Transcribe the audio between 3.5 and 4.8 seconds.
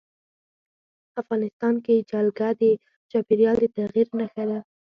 د تغیر نښه ده.